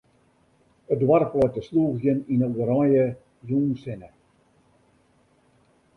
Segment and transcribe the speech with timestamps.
[0.93, 3.05] It doarp leit te slûgjen yn 'e oranje
[3.47, 4.09] jûnssinne.